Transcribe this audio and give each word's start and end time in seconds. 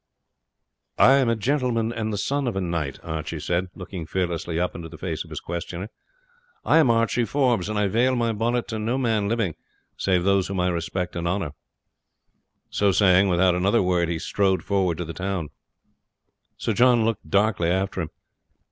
"I 0.97 1.17
am 1.17 1.29
a 1.29 1.35
gentleman 1.35 1.93
and 1.93 2.11
the 2.11 2.17
son 2.17 2.47
of 2.47 2.55
a 2.55 2.59
knight," 2.61 2.99
Archie 3.03 3.39
said, 3.39 3.67
looking 3.75 4.07
fearlessly 4.07 4.59
up 4.59 4.73
into 4.73 4.89
the 4.89 4.97
face 4.97 5.23
of 5.23 5.29
his 5.29 5.39
questioner. 5.39 5.89
"I 6.65 6.79
am 6.79 6.89
Archie 6.89 7.23
Forbes, 7.23 7.69
and 7.69 7.77
I 7.77 7.87
vail 7.87 8.15
my 8.15 8.33
bonnet 8.33 8.67
to 8.69 8.79
no 8.79 8.97
man 8.97 9.27
living 9.27 9.53
save 9.97 10.23
those 10.23 10.47
whom 10.47 10.59
I 10.59 10.69
respect 10.69 11.15
and 11.15 11.27
honour." 11.27 11.51
So 12.71 12.91
saying, 12.91 13.27
without 13.27 13.53
another 13.53 13.83
word 13.83 14.09
he 14.09 14.17
strode 14.17 14.63
forward 14.63 14.97
to 14.97 15.05
the 15.05 15.13
town. 15.13 15.49
Sir 16.57 16.73
John 16.73 17.05
looked 17.05 17.29
darkly 17.29 17.69
after 17.69 18.01
him. 18.01 18.09